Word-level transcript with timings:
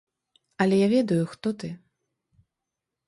Але 0.63 0.79
я 0.79 0.87
ведаю, 0.95 1.19
хто 1.35 1.53
ты. 1.65 1.69